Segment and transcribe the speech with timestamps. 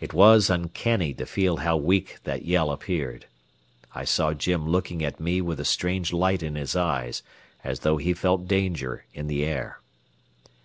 [0.00, 3.26] It was uncanny to feel how weak that yell appeared.
[3.94, 7.22] I saw Jim looking at me with a strange light in his eyes
[7.62, 9.78] as though he felt danger in the air.